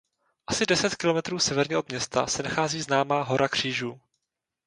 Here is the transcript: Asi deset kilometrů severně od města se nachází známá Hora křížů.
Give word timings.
Asi 0.47 0.65
deset 0.65 0.95
kilometrů 0.95 1.39
severně 1.39 1.77
od 1.77 1.89
města 1.89 2.27
se 2.27 2.43
nachází 2.43 2.81
známá 2.81 3.23
Hora 3.23 3.47
křížů. 3.47 4.01